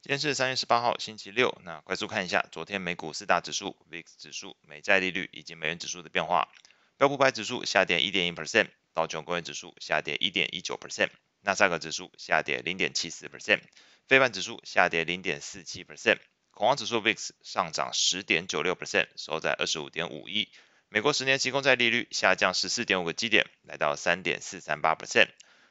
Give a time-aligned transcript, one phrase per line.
[0.00, 1.60] 今天是三月十八号，星期六。
[1.64, 6.48] 那快速看一下昨天美股四大指数、VIX 指数、美债利率以及美元指数的变化。
[6.96, 13.60] 标普百指数下跌一点一 percent，道琼工业指数下跌一点一九 percent，纳斯达克指数下跌零点七四 percent，
[14.06, 16.18] 非半指数下跌零点四七 percent，
[16.52, 20.48] 恐慌指数 VIX 上涨十点九六 percent，收在二十五点五一。
[20.88, 25.28] 美国十年期公债利率下降十四点五个基点，来到三点四三八 percent。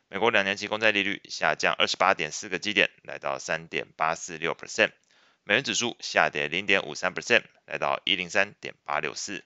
[0.09, 4.91] 美国两年期公债利率下降二十八点四个基点，来到三点八四六 percent。
[5.43, 9.43] 美元指数下跌零点五三 percent，来到一零三点八六四。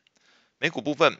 [0.60, 1.20] 美股部分，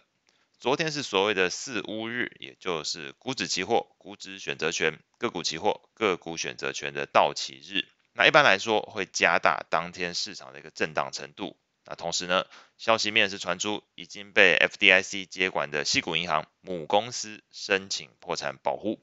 [0.60, 7.88] 昨天是所谓的四巫日，也就是股指期货、股指选择权、个股期货、个股选择权的到期日。
[8.14, 11.58] 那一般来说会加大当天市场的一个震荡程度。
[11.84, 12.46] 那同时呢，
[12.78, 19.02] 消息面是传出已经被 FDIC 接管的西谷银行母公司申请破产保护。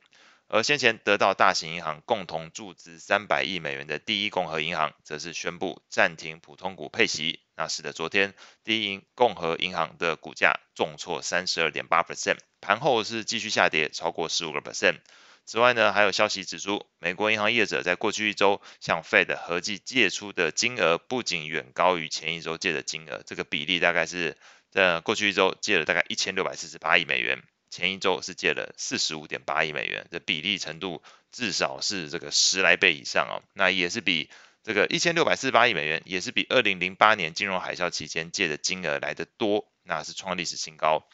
[0.50, 14.96] 而先前得到大型银行共同注资三百亿美元的第一共和银行，则是宣布暂停普通股配息，那使得昨天第一共和银行的股价重挫三十二点八 percent，盘后是继续下跌超过十五个 percent。
[15.44, 24.36] 此外呢，还有消息指出，美国银行业者在过去一周向 Fed 合计借出的金额，不仅远高于前一周借的金额，这个比例大概是
[24.70, 27.42] 在过去一周借了大概一千六百四十八亿美元。
[27.70, 33.42] 前一周是借了四十五点八亿美元，这比例程度至少是这个十来倍以上哦。
[33.55, 34.30] 那也是比
[34.62, 41.06] 这个一千六百四十八亿美元，也是比二零零八年金融海啸期间借的金额来得多，那是创历史新高。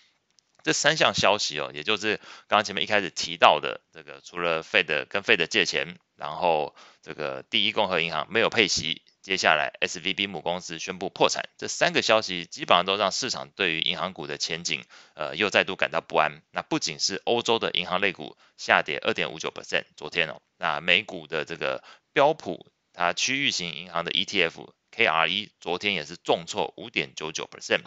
[0.62, 2.16] 这三项消息哦，也就是
[2.48, 9.02] 刚刚前面一开始提到的这个，除了 Fed 跟 Fed 借钱，然后这个第一共和银行没有配息。
[9.24, 16.42] 接下来，SVB 母公司宣布破产，这三个消息基本上都让市场对于银行股的前景，呃，又再度感到不安。
[16.52, 27.80] 那不仅是欧洲的银行类股下跌二点五九 percent，昨天哦，那美股的这个标普它区域型银行的 ETF KRE 昨天也是重挫五点九九 percent。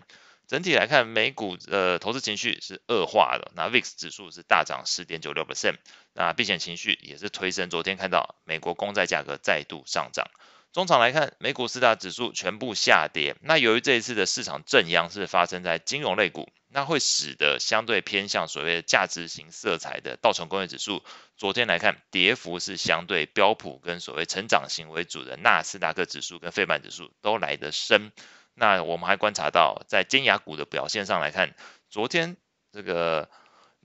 [0.47, 3.51] 整体来看，美股的投资情绪是恶化的。
[3.53, 5.75] 那 VIX 指数是大涨十点九六 percent，
[6.13, 7.69] 那避险情绪也是推升。
[7.69, 10.31] 昨天看到美国公债价格再度上涨。
[10.73, 13.35] 中场来看，美股四大指数全部下跌。
[13.41, 21.01] 那由于这一次的市场震央是发生在金融类股，那会使得相对偏向所谓的价值型色彩的道琼工业指数，
[21.35, 28.11] 昨天来看跌幅是相对标普跟所谓成长型为主的纳斯达克指数跟费曼指数都来得深。
[28.53, 31.55] 那我们还观察到，在尖牙股的表现上来看，
[31.89, 32.37] 昨天
[32.71, 33.29] 这个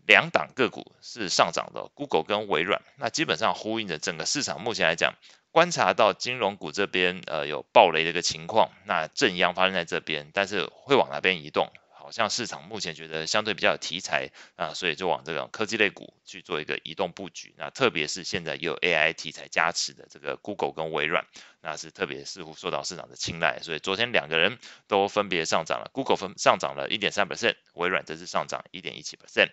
[0.06, 5.14] 两档个股是上涨的，Google 跟微软，那基本上呼应着整个市场目前来讲。
[5.50, 11.70] 观察到金融股这边呃有暴雷的一个情况，那正央发生在这边，但是会往哪边移动？
[11.94, 17.54] 好像市场目前觉得相对比较有题材啊，所以就往这种科技类股去做一个移动布局。
[17.58, 21.26] 那特别是现在有 AI 题材加持的这个 Google 跟微软，
[21.60, 24.58] 那是特别似乎受到市场的青睐，所以昨天两个人
[24.88, 29.50] 都分别上涨了，Google 分上涨了一点三 percent，微软则是上涨一点一七 percent。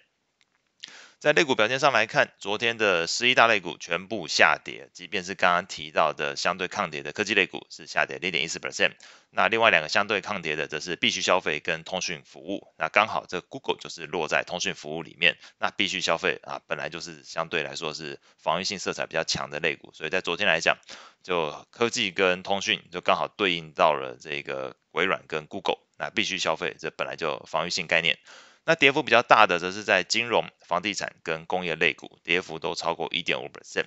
[1.20, 8.94] 在类股表现上来看，昨天的十一大类股全部下跌，即便是刚刚提到的相对抗跌的科技类股是下跌零点一四 percent。
[9.30, 12.74] 那另外两个相对抗跌的则是必须消费跟通讯服务。
[12.78, 15.38] 那刚好这 Google 就是落在通讯服务里面。
[15.58, 20.78] 那必须消费啊，本来就是相对来说是防御性色彩比较强的类股，所以在昨天来讲，
[21.22, 25.80] 就科技跟通讯就刚好对应到了这个微软跟 Google。
[25.98, 28.18] 那必须消费这本来就防御性概念。
[28.66, 33.86] 那跌幅比较大的，则是在金融、房地产跟工业类股，跌幅都超过一点五 percent。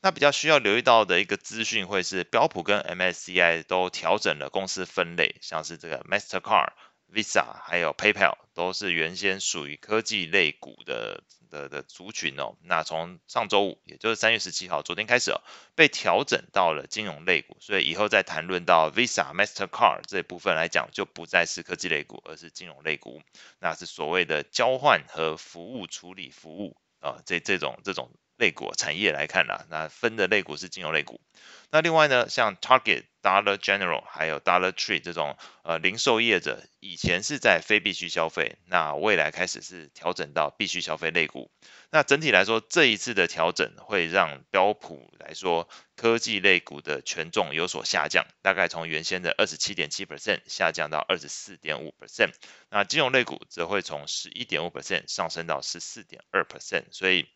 [0.00, 6.70] 那比较需要留意到的一个资讯，会是标普跟 MSCI 都调整了公司分类，像是这个 Mastercard。
[7.12, 12.56] Visa 还有 PayPal 都是原先属于科技类股的的的族群哦。
[12.62, 15.40] 那从上周五，也就是三月十七号，昨天开始哦，
[15.74, 17.58] 被调整到了金融类股。
[17.60, 23.20] 所以以后再谈论到 Visa、Mastercard 这一部分来讲，就不再是科技类股，而是金融类股。
[23.58, 28.10] 那是所谓的交换和服务处理服务啊，这这种这种
[28.42, 31.20] 类股产业来看啦，那分的类股是金融类股。
[31.70, 41.50] 那另外呢，像 Target、Dollar General 还有 Dollar Tree 这种呃零售业者，以前是在非必需消费，那未来开始是调整到必需消费类股。
[41.90, 52.32] 那整体来说，这一次的调整会让标普来说科技类股的权重有所下降，大概从原先的二十七点七 percent 下降到二十四点五 percent。
[52.70, 56.86] 那金融类股则会从十一点五 percent 上升到十四点二 percent。
[56.90, 57.28] 所以。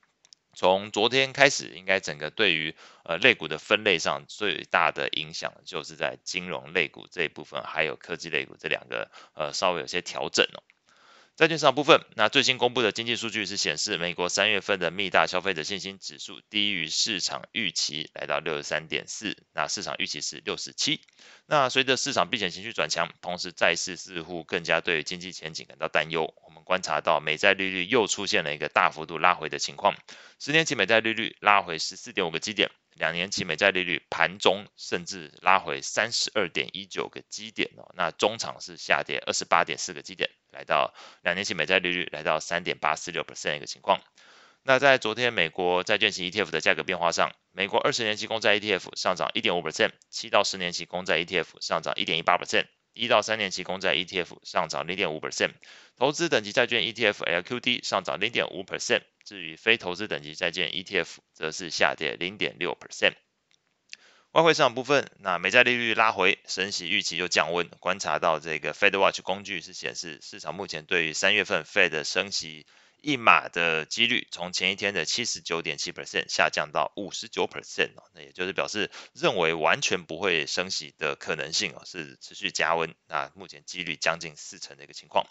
[0.57, 2.75] 从昨天开始，应该整个对于
[3.05, 10.63] 呃类股的分类上最大的影响，就是在金融类股这一部分，还有科技类股这两个呃稍微有些调整哦。
[11.37, 21.03] 债券市场部分，那最新公布的经济数据是显示，美国三月份的密大消费者信心指数低于市场预期，来到六十三点四，那市场预期是六十七。
[21.45, 26.33] 那随着市场避险情绪转强，同时债市似乎更加对经济前景感到担忧。
[26.47, 29.95] 我们观察到美债利率又出现了一个大幅度拉回的情况，
[30.39, 32.71] 十年期美债利率拉回十四点五个基点。
[32.95, 44.01] 两年期美债利率盘中甚至拉回三十二点一九个基点哦，那中场是下跌二十八点四个基点，来到两年期美债利率来到三点八四六 percent 一个情况。
[44.63, 52.65] 那在昨天美国债券型 ETF 的价格变化上，美国二十年期公债 ETF 上涨一点五 percent，七到十年期公债 ETF 上涨一点一八 percent，
[52.95, 55.53] 一到三年期公债 ETF 上涨零点五 percent，
[55.97, 59.03] 投资等级债券 ETF LQD 上涨零点五 percent。
[59.25, 63.15] 至于非投资等级债券 ETF，则是下跌零点六 percent。
[64.37, 67.67] 外汇市场部分，那美债利率拉回，升息预期又降温。
[67.81, 72.67] 观察到这个 Fed Watch 工具是显示，市场目前对于三月份 Fed 升息
[73.07, 82.97] 一码的几率，从前一天的七十九点七 percent 下降到五十九 percent，那也就是表示认为完全不会升息的可能性哦是持续加温。
[83.07, 85.25] 那目前几率将近四成的一个情况。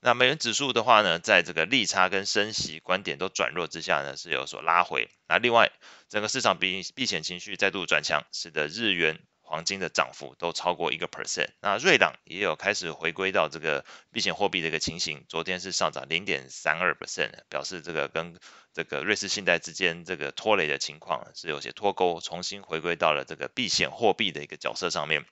[0.00, 5.08] 那美元指数的话呢，在这个利差跟升息观点都转弱之下呢，是有所拉回。
[5.28, 5.70] 那另外，
[6.08, 11.48] 整个市场避避险情绪再度转强，使得日元、黄金的涨幅都超过一个 percent。
[11.60, 18.38] 那瑞郎也有开始回归到这个避险货币的一个情形，昨天是上涨零点三二 percent，表示这个跟
[18.72, 25.24] 这个瑞士信贷之间这个拖累的情况是有些脱钩，重新回归到了这个避险货币的一个角色上面。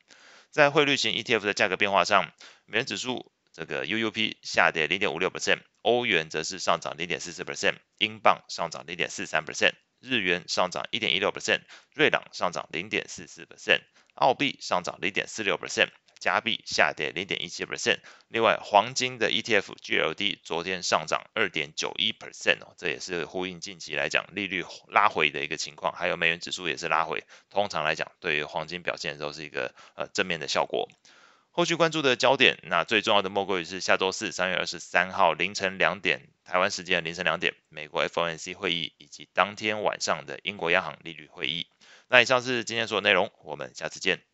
[0.50, 2.32] 在汇率型 ETF 的价格变化上，
[2.66, 3.30] 美元指数。
[3.50, 11.60] 这个 UUP 下跌零点五六 percent，欧元则是上涨零点四四 percent，英镑上涨零点四三 percent，日元上涨一点一六 percent，
[11.94, 13.80] 瑞郎上涨零点四四 percent，
[14.14, 15.88] 澳币上涨零点四六 percent，
[16.20, 17.98] 加币下跌零点一七 percent。
[18.28, 27.24] 另外，黄金的 ETF GLD 昨天上涨二点九一 percent 哦，这也是呼应近期来讲利率拉回的一个情况，还有美元指数也是拉回。
[27.50, 30.88] 通常来讲，对于黄金表现都是一个呃正面的效果。
[31.50, 41.66] 后续关注的焦点，那最重要的莫过于是下周四三月二十三号凌晨两点，台湾时间凌晨两点，美国 FOMC 会议以及当天晚上的英国央行利率会议。
[42.08, 44.27] 那以上是今天所有内容，我们下次见。